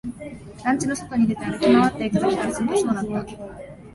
[0.63, 3.25] 団地の外に出て、歩き回っていたときからずっとそうだった